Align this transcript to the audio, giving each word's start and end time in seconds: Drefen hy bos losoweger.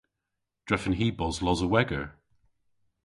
Drefen 0.67 0.97
hy 0.99 1.07
bos 1.17 1.37
losoweger. 1.45 2.05